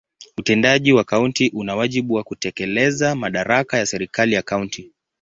Utendaji 0.37 0.91
wa 0.93 1.03
kaunti 1.03 1.51
una 1.53 1.75
wajibu 1.75 2.13
wa 2.13 2.23
kutekeleza 2.23 3.15
madaraka 3.15 3.77
ya 3.77 3.85
serikali 3.85 4.33
ya 4.33 4.41
kaunti. 4.41 4.91